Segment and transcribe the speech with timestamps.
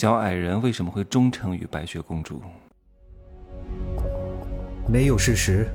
[0.00, 2.40] 小矮人为什么会忠诚于白雪公主？
[4.88, 5.68] 没有事实，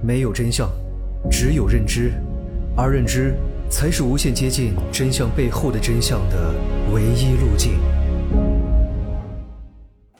[0.00, 0.70] 没有真相，
[1.28, 2.12] 只有认知，
[2.76, 3.34] 而认知
[3.68, 6.54] 才是无限接近真相背后的真相的
[6.92, 7.72] 唯一路径。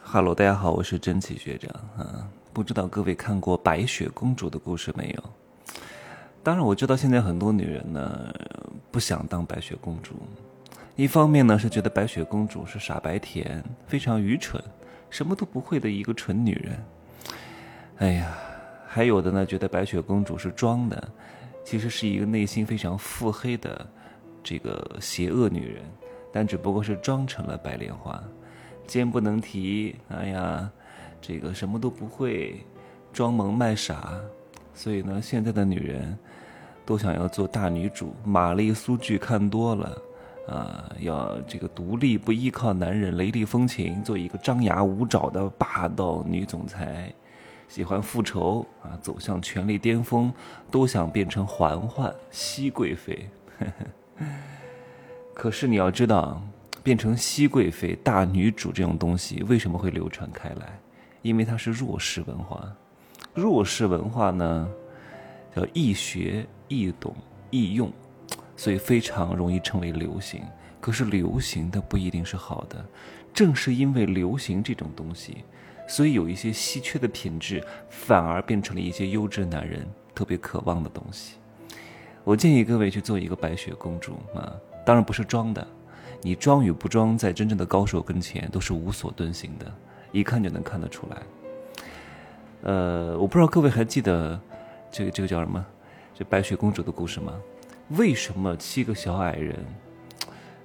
[0.02, 2.28] Hello，大家好，我是真奇学长啊。
[2.52, 5.22] 不知道各位看过白雪公主的故事没有？
[6.42, 8.34] 当然，我知道现在很多女人呢
[8.90, 10.14] 不想当白雪公主。
[10.96, 14.62] 一方面呢是觉得白雪公主是傻白甜，非常愚蠢，
[15.10, 16.78] 什么都不会的一个蠢女人。
[17.96, 18.36] 哎呀，
[18.86, 21.08] 还有的呢觉得白雪公主是装的，
[21.64, 23.84] 其实是一个内心非常腹黑的
[24.42, 25.82] 这个邪恶女人，
[26.32, 28.22] 但只不过是装成了白莲花，
[28.86, 29.96] 肩不能提。
[30.10, 30.70] 哎呀，
[31.20, 32.64] 这个什么都不会，
[33.12, 34.14] 装萌卖傻。
[34.72, 36.16] 所以呢，现在的女人
[36.86, 40.00] 都想要做大女主，玛丽苏剧看多了。
[40.46, 47.12] 啊，要这个独立不依靠男人，雷厉风行，做一个张牙舞爪的霸道女总裁，
[47.66, 50.32] 喜欢复仇啊，走向权力巅峰，
[50.70, 53.28] 都想变成嬛嬛、熹贵妃。
[55.32, 56.42] 可是你要知道，
[56.82, 60.78] 变成熹贵妃、大女主这种东西为什么会流传开来？
[61.22, 62.70] 因为它是弱势文化，
[63.32, 64.68] 弱势文化呢，
[65.56, 67.16] 叫易学、易懂、
[67.50, 67.90] 易用。
[68.56, 70.42] 所以非常容易成为流行，
[70.80, 72.84] 可是流行的不一定是好的。
[73.32, 75.38] 正是因为流行这种东西，
[75.88, 77.60] 所以有一些稀缺的品质，
[77.90, 81.34] 反而变成了一些优质男人特别渴望的东西。
[82.22, 84.54] 我建议各位去做一个白雪公主啊，
[84.86, 85.66] 当然不是装的，
[86.22, 89.66] 你装与不装，在真正的高手跟前都是无所遁形的，
[90.12, 91.22] 一看就能看得出来。
[92.62, 94.40] 呃，我不知道各位还记得
[94.90, 95.62] 这个这个叫什么，
[96.14, 97.34] 这白雪公主的故事吗？
[97.90, 99.58] 为什么七个小矮人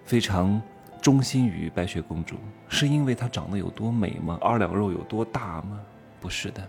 [0.05, 0.61] 非常
[1.01, 2.35] 忠心于白雪公主？
[2.69, 4.37] 是因为她长得有多美吗？
[4.41, 5.79] 二两肉有多大吗？
[6.21, 6.67] 不是的，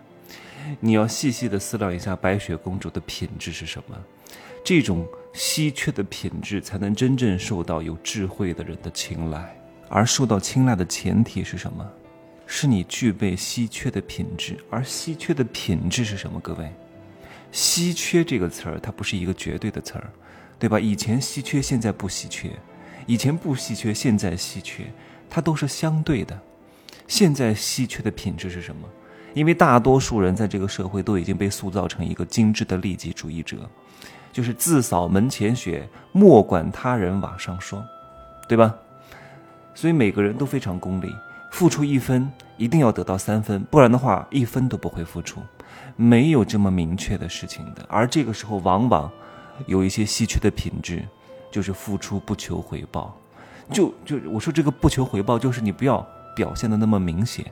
[0.80, 3.96] 你要细细的思量一下，白雪公主的品质是什么？
[4.64, 9.56] 这种稀缺的品质才能真正受到有智慧的人的青睐。
[9.88, 11.88] 而受到青睐的前提是什么？
[12.46, 14.58] 是你具备稀缺的品质。
[14.68, 16.38] 而稀缺的品质是什么？
[16.40, 16.72] 各位，
[17.52, 20.10] 稀缺这个词儿，它不是一个绝对的词儿。
[20.58, 20.78] 对吧？
[20.78, 22.50] 以前稀缺，现在不稀缺；
[23.06, 24.84] 以前不稀缺，现在稀缺，
[25.30, 26.38] 它都是相对的。
[27.08, 28.86] 现在稀缺的品质是什么？
[29.32, 33.56] 因为大多数人在这个社会都已经被塑造成一个精致的利己主义者，
[34.30, 37.82] 就是自扫门前雪，莫管他人瓦上霜，
[38.46, 38.74] 对吧？
[39.74, 41.10] 所以每个人都非常功利，
[41.50, 45.40] 付出一分一定要得到三分，不然的话一分都不会付出，
[45.96, 47.84] 没有这么明确的事情的。
[47.88, 49.10] 而这个时候，往往。
[49.66, 51.06] 有一些稀缺的品质，
[51.50, 53.14] 就是付出不求回报。
[53.70, 56.00] 就就我说这个不求回报，就是你不要
[56.34, 57.44] 表现的那么明显，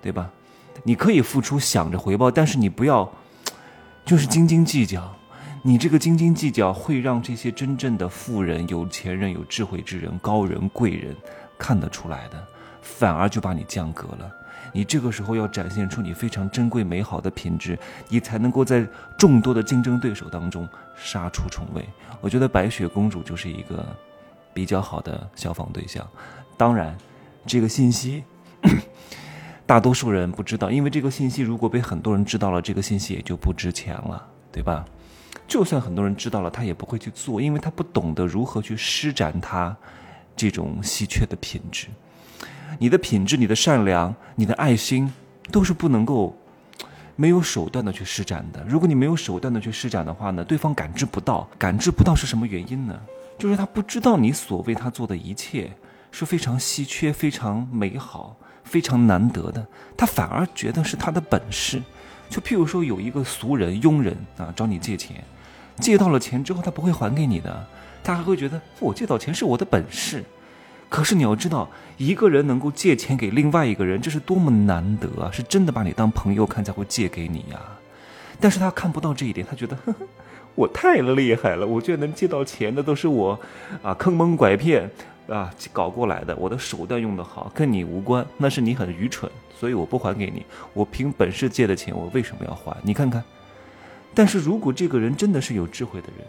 [0.00, 0.30] 对吧？
[0.82, 3.06] 你可以付出想着回报，但是你不要
[4.06, 5.14] 就是斤斤计较。
[5.62, 11.14] 你这个斤斤计较会让这些真正的富人、有钱人、有智慧之人、高人、贵人
[11.58, 12.42] 看得出来的，
[12.80, 14.32] 反而就把你降格了。
[14.72, 17.78] 你这个时候要展现出你非常珍贵美好的品质，
[18.08, 18.86] 你才能够在
[19.18, 21.84] 众多的竞争对手当中杀出重围。
[22.20, 23.84] 我觉得白雪公主就是一个
[24.54, 26.06] 比较好的效仿对象。
[26.56, 26.96] 当然，
[27.46, 28.22] 这个信息
[29.66, 34.84] 大多数人不知道，因为这个信息如果被很多人知道了，这个信息也就不值钱了，对吧？
[35.48, 39.76] 就算很多人知道了，他也不会去做，因为他不懂得如何去施展他
[40.36, 41.88] 这种稀缺的品质。
[42.78, 45.12] 你的品质、你的善良、你的爱心，
[45.50, 46.36] 都是不能够
[47.16, 48.64] 没有手段的去施展的。
[48.68, 52.98] 如果你没有手段的去施展的话呢，对方感知不到，感知不到是什么原因呢？
[53.38, 55.70] 就是他不知道你所为他做的一切
[56.10, 59.66] 是非常稀缺、非常美好、非常难得的，
[59.96, 61.82] 他反而觉得是他的本事。
[62.28, 65.22] 就譬如说，有一个俗人、庸人啊，找你借钱，
[65.78, 67.66] 借到了钱之后，他不会还给你的，
[68.02, 70.24] 他还会觉得我借到钱是我的本事。
[70.92, 75.30] 可是你要知道，一个人能够借钱给另外一个人，这是多么难得啊！
[75.32, 77.58] 是真的把你当朋友看才会借给你呀。
[78.38, 80.06] 但是他看不到这一点，他觉得呵呵
[80.54, 83.40] 我太厉害了，我居然能借到钱的都是我，
[83.82, 84.90] 啊，坑蒙拐骗
[85.28, 90.44] 啊搞过来的，我的手段用得好，跟你无关，那是你很愚蠢，所以我不还给你。
[90.74, 92.76] 我凭本事借的钱，我为什么要还？
[92.82, 93.24] 你看看。
[94.12, 96.26] 但是如果这个人真的是有智慧的人，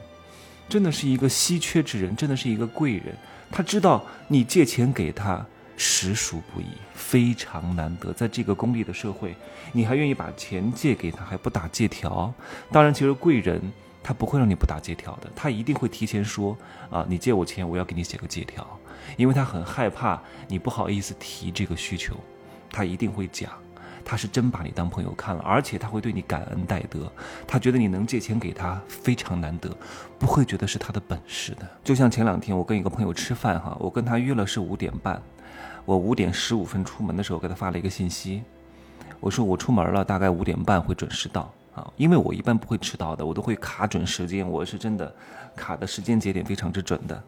[0.73, 3.15] 真的是一个稀缺之人，真的是一个贵人。
[3.51, 5.45] 他知道你借钱给他
[5.77, 6.65] 实属不易，
[6.95, 8.11] 非常难得。
[8.11, 9.35] 在这个功利的社会，
[9.71, 12.33] 你还愿意把钱借给他，还不打借条。
[12.71, 13.61] 当然，其实贵人
[14.01, 16.57] 他不会让你不打借条的，他一定会提前说
[16.89, 18.67] 啊，你借我钱，我要给你写个借条，
[19.15, 22.15] 因为他很害怕你不好意思提这个需求，
[22.71, 23.51] 他一定会讲，
[24.05, 27.11] 他是真把你当朋友看了，而且他会对你感恩戴德，
[27.47, 29.69] 他觉得你能借钱给他非常难得，
[30.19, 31.67] 不会觉得是他的本事的。
[31.83, 35.21] 就像前两天我跟一个朋友吃饭哈，我跟他约了是五点半，
[35.85, 38.43] 我五点十五分出门的时候给他发了一个信息，
[39.19, 41.51] 我说我出门了，大概五点半会准时到。
[41.75, 45.11] 啊，因为我一般不会迟到的，我都会卡准时间，我是真的
[45.55, 47.23] 卡的时间节点非常之准的。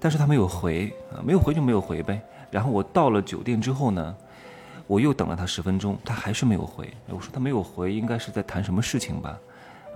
[0.00, 2.18] 但是他没有回啊，没有回就没有回呗。
[2.50, 4.16] 然后我到了酒店之后呢，
[4.86, 6.88] 我又等了他十分钟，他还是没有回。
[7.08, 9.38] 我说他没有回，应该是在谈什么事情吧？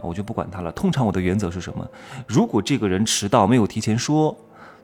[0.02, 0.72] 我就不管他了。
[0.72, 1.88] 通常我的原则是什么？
[2.26, 4.37] 如果这个人迟到没有提前说，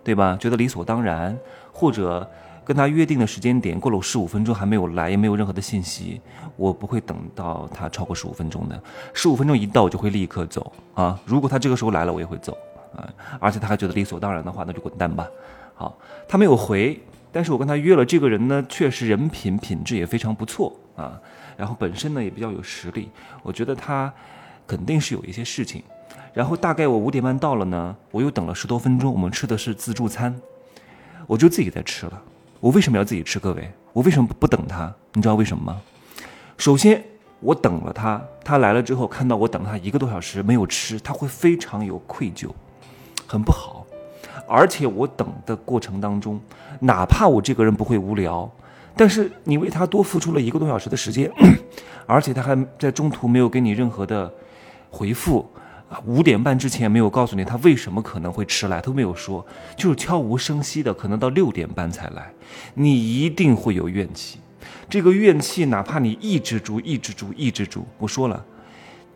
[0.05, 0.37] 对吧？
[0.41, 1.37] 觉得理所当然，
[1.73, 2.29] 或者。
[2.67, 6.20] 跟他约定的时间点过了十五分钟还没有来，也没有任何的信息，
[6.56, 8.82] 我不会等到他超过十五分钟的。
[9.14, 11.17] 十五分钟一到，我就会立刻走啊！
[11.25, 12.58] 如果他这个时候来了，我也会走
[12.97, 13.06] 啊！
[13.38, 15.29] 而且他还觉得理所当然的话，那就滚蛋吧。
[15.76, 17.00] 好，他没有回，
[17.37, 21.21] 但是我跟他约了，这个人呢，确实人品品质也非常不错啊，
[21.55, 23.11] 然后本身呢也比较有实力，
[23.43, 24.11] 我觉得他
[24.67, 25.83] 肯定是有一些事情。
[26.33, 30.35] 然后大概我五点半到了呢，我又等了十多分钟，我们吃的是自助餐，
[31.27, 32.23] 我就自己在吃了。
[32.59, 33.39] 我为什么要自己吃？
[33.39, 34.91] 各位，我为什么不等他？
[35.12, 35.79] 你知道为什么吗？
[36.56, 37.05] 首先，
[37.41, 42.50] 我等了他，他来了之后，看到我等了他一个多小时没有吃，他会非常有愧疚，
[43.27, 43.86] 很不好。
[44.48, 46.40] 而且我等的过程当中，
[46.81, 48.50] 哪怕我这个人不会无聊，
[48.96, 51.31] 但是你为他多付出了一个多小时的时间，
[52.06, 54.32] 而且他还在中途没有给你任何的
[54.90, 55.48] 回复。
[55.88, 59.46] 啊，五点半之前没有告诉你他为什么可能会迟来，都没有说，
[59.76, 62.32] 就是悄无声息的，可能到六点半才来，
[62.75, 64.40] 你一定会有怨气。
[64.90, 68.44] 这个怨气，哪怕你抑制住、抑制住、抑制住，我说了，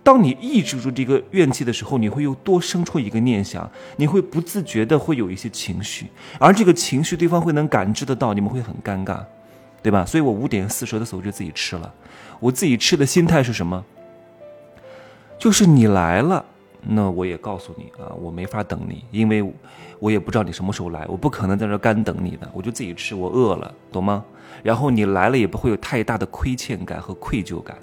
[0.02, 6.06] 当你抑制住这个怨气的时候，你会又多生出一个念想，你会不自觉的会有一些情绪，
[6.38, 9.20] 而这个情绪对方会能感知得到，你们会很尴尬，
[9.82, 10.04] 对吧？
[10.04, 11.92] 所以我五点四十的时候就自己吃了，
[12.40, 13.84] 我自己吃的心态是什么？
[15.38, 16.44] 就是你来了。
[16.82, 19.44] 那我也告诉你啊，我没法等你，因为
[19.98, 24.24] 我也不知道你什么时候来，我不可能在这干等你的，我就自己吃，我饿了，懂吗？
[24.62, 27.76] 然后你来了也不会有太大的亏欠感和愧疚感。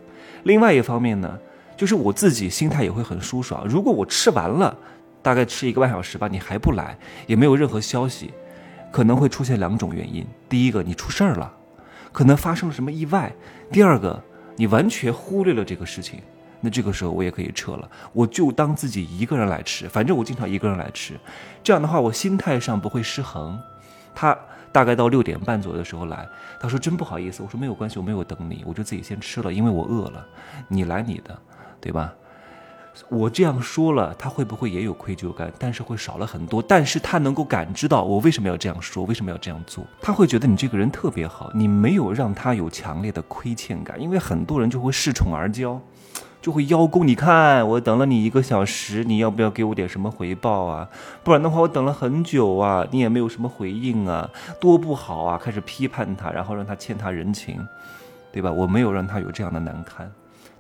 [0.46, 1.38] 另外一方面呢，
[1.78, 3.66] 就是我自己心态也会很舒爽。
[3.68, 4.76] 如果我吃完了，
[5.22, 6.98] 大概吃一个半小时吧，你还不来，
[7.28, 8.34] 也没有任何消息，
[8.92, 11.54] 可能会出现两种原因：第一个，你出事儿了，
[12.12, 13.32] 可能发生了什么意外；
[13.72, 14.22] 第二个，
[14.56, 16.20] 你完全忽略了这个事情。
[16.60, 21.14] 那这个时候我也可以撤了，我就当自己一个人来吃，反正我经常一个人来吃，
[21.64, 23.60] 这样的话我心态上不会失衡。
[24.16, 24.36] 他
[24.72, 26.28] 大概到六点半左右的时候来，
[26.60, 30.26] 他说真不好意思，我说没有关系，我没有等你，我就自己先吃了，因为我饿了。
[30.68, 31.40] 你来你的，
[31.88, 32.14] 对吧？
[33.08, 35.50] 我这样说了，他会不会也有愧疚感？
[35.58, 45.80] 但是会少了很多，但是他能够感知到我为什么要这样说，为什么要这样做，他会觉得你这个人特别好，你没有让他有强烈的亏欠感，因为很多人就会恃宠而骄。
[46.42, 50.90] 就会邀功，你看我等了你一个小时，你要不要给我点什么回报啊？
[51.24, 54.30] 不然的话，我等了很久啊，你也没有什么回应啊，
[54.60, 55.38] 多不好啊！
[55.42, 57.66] 开始批判他，然后让他欠他人情，
[58.32, 58.52] 对吧？
[58.52, 60.10] 我没有让他有这样的难堪，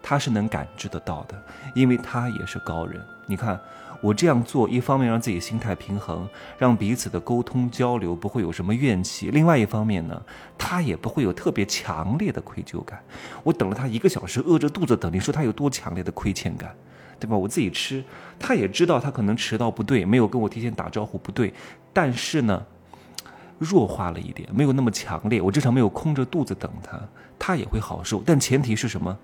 [0.07, 1.35] 他是能感知得到的，
[1.75, 3.03] 因为他也是高人。
[3.25, 3.59] 你看。
[3.99, 10.21] 我这样做，一方面让自己心态平衡，让彼此的沟通交流不会有什么怨气；另外一方面呢，
[10.55, 13.03] 他也不会有特别强烈的愧疚感。
[13.43, 16.75] 我等了他一个小时，饿着肚子等，你说他有多强烈的亏欠感，
[17.19, 17.35] 对吧？
[17.35, 18.03] 我自己吃，
[18.37, 21.51] 他也知道他可能迟到不对，没有跟我提前打招呼不对，
[21.91, 22.63] 但是呢，
[23.57, 25.41] 弱化了一点，没有那么强烈。
[25.41, 27.01] 我至少没有空着肚子等他，
[27.39, 28.21] 他也会好受。
[28.23, 29.17] 但前提是什么？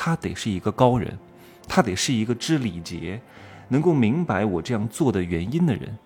[0.00, 1.18] 他得是一个高人，
[1.66, 3.20] 他得是一个知礼节。
[3.70, 5.98] 能够明白我这样做的原因的人，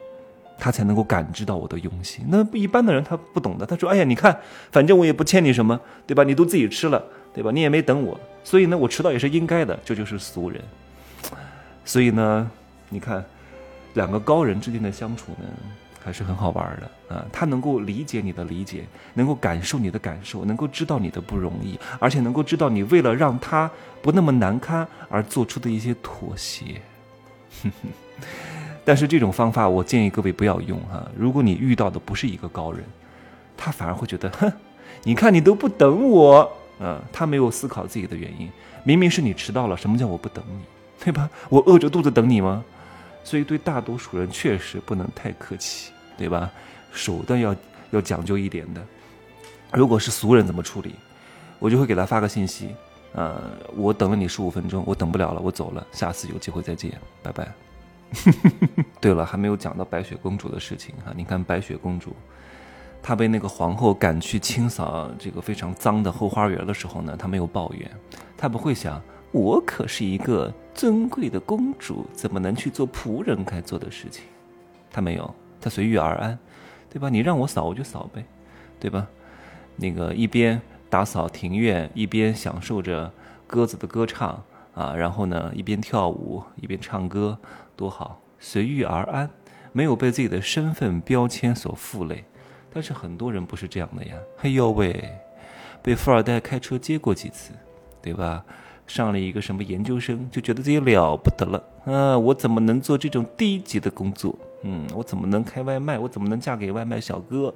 [0.59, 2.25] 他才能够感知到我的用心。
[2.29, 4.37] 那一般的人他不懂的，他说：“哎呀，你看，
[4.73, 6.25] 反正我也不欠你什么，对吧？
[6.25, 7.53] 你都自己吃了，对吧？
[7.53, 10.61] 你也没等我，所以呢，我迟到也是应该的。”这就是俗人。
[11.85, 12.51] 所以呢，
[12.89, 13.25] 你看，
[13.95, 15.47] 两个高人之间的相处呢，
[16.03, 17.25] 还是很好玩的啊。
[17.33, 26.81] 他能够理解你的理解，能够感受你的感受，能够知道你的不容易，而且能够知道你为了让他不那么难堪而做出的一些妥协。
[27.63, 27.89] 哼哼，
[28.85, 31.07] 但是这种方法我建议各位不要用哈。
[31.17, 32.83] 如果你遇到的不是一个高人，
[33.57, 34.51] 他反而会觉得，哼，
[35.05, 38.51] 你看你都不等我，嗯，他没有思考自己的原因，
[38.85, 40.65] 明明是你迟到了，什么叫我不等你，
[41.05, 41.29] 对吧？
[41.49, 42.65] 我饿着肚子等你吗？
[43.25, 46.51] 所以对大多数人确实不能太客气，对吧？
[46.93, 47.55] 手段要
[47.91, 48.83] 要讲究一点的。
[49.73, 50.95] 如果是俗人怎么处理，
[51.59, 52.75] 我就会给他发个信息。
[53.15, 53.41] 呃，
[53.77, 57.53] 我等了你十五分钟，我等不了了，我走了，下次有机会再见，拜拜。
[59.01, 61.13] 对了，还没有讲到白雪公主的事情哈。
[61.17, 62.15] 你看白雪公主，
[63.03, 67.91] 她被那个皇后赶去清扫这个非常脏的后花园的时候呢，她没有抱怨，
[68.37, 69.01] 她不会想
[69.33, 74.25] 我可是一个尊贵的公主，怎么能去做仆人该做的事情？
[74.91, 76.39] 她没有，她随遇而安，
[76.91, 77.09] 对吧？
[77.09, 78.23] 你让我扫我就扫呗，
[78.79, 79.09] 对吧？
[79.75, 80.61] 那个一边
[80.91, 83.11] 打扫庭院，一边享受着
[83.47, 84.43] 鸽子的歌唱
[84.75, 87.39] 啊，然后呢，一边跳舞一边唱歌，
[87.75, 89.31] 多好，随遇而安，
[89.73, 92.23] 没有被自己的身份标签所负累。
[92.71, 95.11] 但是很多人不是这样的呀，嘿呦喂，
[95.83, 97.53] 被富二代开车接过几次，
[98.03, 98.45] 对吧？
[98.93, 102.19] 上了一个什么研究生，就觉得自己了不得了啊！
[102.19, 104.37] 我怎么能做这种低级的工作？
[104.65, 105.99] 嗯，我怎么能开外卖？
[105.99, 107.55] 我怎么能嫁给外卖小哥？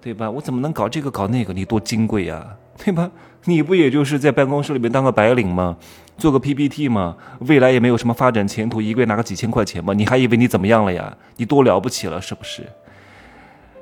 [0.00, 0.28] 对吧？
[0.28, 1.52] 我怎么能搞这个搞那个？
[1.52, 3.08] 你多金贵呀，对吧？
[3.44, 5.76] 你不也就是在办公室里面当个白领吗？
[6.18, 7.16] 做个 PPT 吗？
[7.42, 9.94] 未来也没有什么发展前途，一个月拿个几千块钱吗？
[9.94, 11.16] 你还以为你怎么样了呀？
[11.36, 12.64] 你多了不起了，是不是？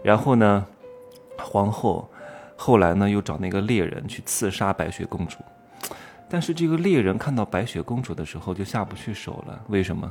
[0.02, 0.66] 然后呢，
[1.38, 2.10] 皇后
[2.56, 5.38] 后来呢又找那个猎人去刺杀白雪公主，
[6.30, 9.60] 但是这个猎人看到白雪公主的时候就下不去手了。
[9.68, 10.08] 为什么？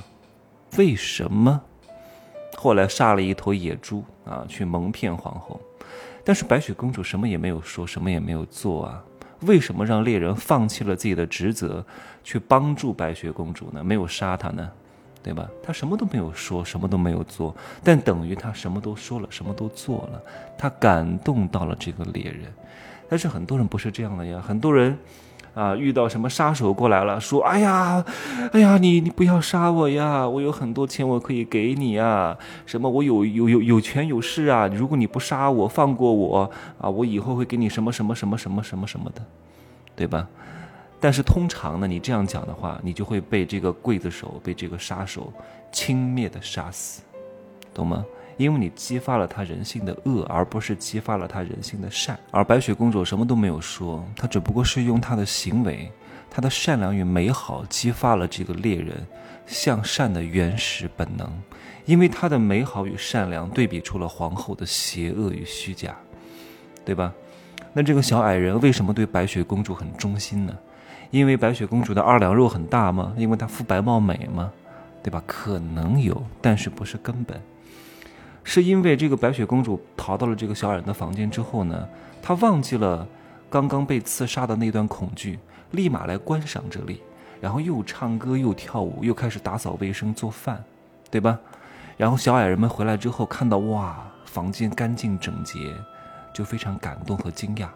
[0.77, 1.59] 为什么？
[2.57, 5.59] 后来杀了一头野猪啊，去蒙骗皇后。
[6.25, 9.01] 但是白雪公主什么也没有说，什么也没有做啊？
[9.43, 11.83] 为什么让猎人放弃了自己的职责，
[12.21, 13.81] 去帮助白雪公主呢？
[13.81, 14.69] 没有杀她呢，
[15.23, 15.49] 对吧？
[15.63, 20.21] 她什么都没有说，什么都没有做，但等于她什么都说了，什么都做了，
[20.57, 22.53] 她感动到了这个猎人。
[23.07, 24.97] 但是很多人不是这样的呀，很多人。
[25.53, 28.03] 啊，遇到什么杀手过来了，说：“哎呀，
[28.53, 32.37] 哎呀，你你不要杀我呀，我有很多钱，我可以给你啊。
[32.65, 34.67] 什么，我有有有有权有势啊。
[34.67, 39.21] 如果你不杀我，放过我啊，我以后会给你什么什么什么什么什么什么的，
[39.95, 40.27] 对吧？
[40.99, 45.31] 但是通常呢，你这样讲的话，你就会被这个刽子手，被这个杀手
[45.71, 47.01] 轻蔑的杀死，
[47.73, 48.05] 懂吗？”
[48.39, 52.17] 因为你激发了他人性的恶，而不是激发了他人性的善。
[52.31, 55.91] 而白雪公主什么都没有说，她只不过是用她的行为、
[56.29, 59.05] 她的善良与美好，激发了这个猎人
[59.45, 61.29] 向善的原始本能。
[61.83, 65.93] 因为她的美好与善良对比出了皇后的邪恶与虚假，
[66.85, 67.13] 对吧？
[67.73, 70.57] 那这个小矮人为什么对白雪公主很忠心呢？
[71.11, 73.13] 因为白雪公主的二两肉很大吗？
[73.17, 74.49] 因为她肤白貌美吗？
[75.03, 75.21] 对吧？
[75.27, 77.37] 可能有，但是不是根本。
[78.51, 81.87] 是因为这个白雪公主逃到了这个小矮人的房间之后呢，
[82.19, 83.07] 她忘记了
[83.47, 85.37] 刚刚被刺杀的那段恐惧，
[85.69, 87.03] 立马来观赏这里，
[87.39, 90.63] 然后又唱歌又跳舞，又开始打扫卫生做饭，
[91.11, 91.39] 对吧？
[91.95, 95.71] 然后小矮人们回来之后看到哇，房间干净整洁，
[96.33, 97.67] 就非常感动和惊讶。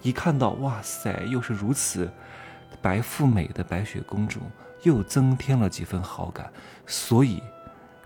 [0.00, 2.10] 一看到哇塞，又是如此
[2.80, 4.40] 白富美的白雪公主，
[4.82, 6.50] 又增添了几分好感，
[6.86, 7.42] 所以。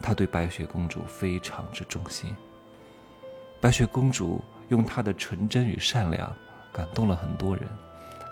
[0.00, 2.34] 他对白雪公主非常之忠心。
[3.60, 6.30] 白雪公主用她的纯真与善良
[6.72, 7.66] 感动了很多人，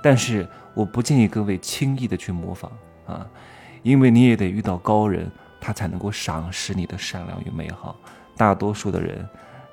[0.03, 2.71] 但是我不建议各位轻易的去模仿
[3.07, 3.27] 啊，
[3.83, 5.31] 因为你也得遇到高人，
[5.61, 7.97] 他才能够赏识你的善良与美好。
[8.37, 9.27] 大多数的人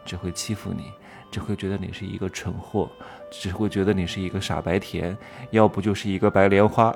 [0.05, 0.91] 只会欺负你。
[1.31, 2.89] 只会觉得你是一个蠢货，
[3.31, 5.17] 只会觉得你是一个傻白甜，
[5.51, 6.93] 要不就是一个白莲花。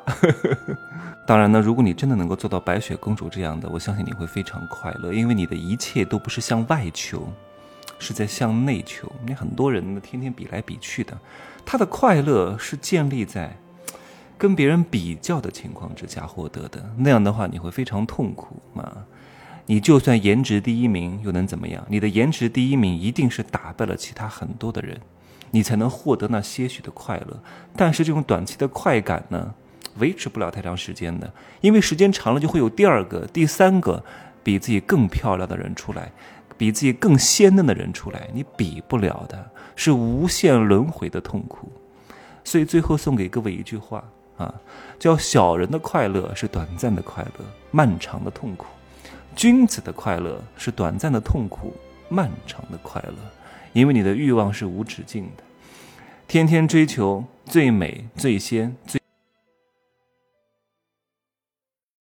[1.25, 7.27] 当然呢，如果你真的能够做到白雪公主这样的，我相信你会非常快乐，因为你的一切都不是向外求，
[7.97, 9.11] 是在向内求。
[9.25, 11.17] 你很多人呢，天天比来比去的，
[11.65, 13.57] 他的快乐是建立在
[14.37, 19.05] 跟别人比较的情况之下获得的，那样的话你会非常痛苦啊。
[19.67, 21.83] 你就算颜值第一名又能怎么样？
[21.89, 24.99] 你的颜值第一名一定是打败了其他很多的人，
[25.51, 27.41] 你才能获得那些许的快乐。
[27.75, 29.53] 但是这种短期的快感呢，
[29.97, 34.03] 维持不了太长时间的，因为时间长了就会有第二个、第三个
[34.43, 36.11] 比自己更漂亮的人出来，
[36.57, 41.71] 比自己更鲜嫩的人出来，你比不了的，是无限轮回的痛苦。
[42.43, 44.03] 所以最后送给各位一句话
[44.37, 44.53] 啊，
[44.99, 48.67] 叫小人的快乐是短暂的快乐，漫长的痛苦。
[49.35, 51.73] 君子的快乐是短暂的痛苦，
[52.07, 53.15] 漫长的快乐，
[53.73, 55.43] 因为你的欲望是无止境的，
[56.27, 59.04] 天天追求最美、最先、最。